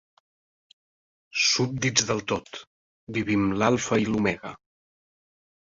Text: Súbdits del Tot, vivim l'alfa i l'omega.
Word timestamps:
Súbdits 1.49 2.07
del 2.09 2.23
Tot, 2.33 2.51
vivim 3.21 3.47
l'alfa 3.63 4.03
i 4.07 4.11
l'omega. 4.11 4.59